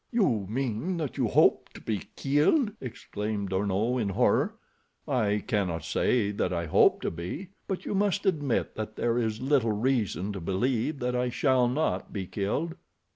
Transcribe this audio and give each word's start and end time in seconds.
"You 0.11 0.47
mean 0.49 0.97
that 0.97 1.17
you 1.19 1.27
hope 1.27 1.69
to 1.75 1.79
be 1.79 2.01
killed?" 2.15 2.71
exclaimed 2.81 3.49
D'Arnot, 3.49 4.01
in 4.01 4.09
horror. 4.09 4.55
"I 5.07 5.43
cannot 5.45 5.85
say 5.85 6.31
that 6.31 6.51
I 6.51 6.65
hope 6.65 7.01
to 7.01 7.11
be; 7.11 7.49
but 7.67 7.85
you 7.85 7.93
must 7.93 8.25
admit 8.25 8.73
that 8.73 8.95
there 8.95 9.19
is 9.19 9.41
little 9.41 9.73
reason 9.73 10.33
to 10.33 10.41
believe 10.41 10.97
that 11.01 11.15
I 11.15 11.29
shall 11.29 11.67
not 11.67 12.11
be 12.11 12.25
killed." 12.25 12.73